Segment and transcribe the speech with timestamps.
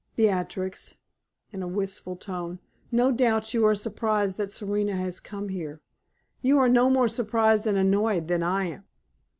[0.15, 0.95] "Beatrix,"
[1.51, 2.57] in a wistful tone
[2.91, 5.79] "no doubt you are surprised that Serena has come here.
[6.41, 8.85] You are no more surprised and annoyed than I am."